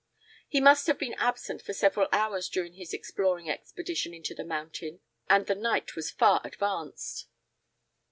He 0.49 0.59
must 0.59 0.87
have 0.87 0.97
been 0.97 1.13
absent 1.13 1.61
for 1.61 1.73
several 1.73 2.07
hours 2.11 2.49
during 2.49 2.73
his 2.73 2.91
exploring 2.91 3.51
expedition 3.51 4.15
into 4.15 4.33
the 4.33 4.43
mountain, 4.43 4.99
and 5.29 5.45
the 5.45 5.53
night 5.53 5.95
was 5.95 6.09
now 6.11 6.17
far 6.17 6.41
advanced. 6.43 7.27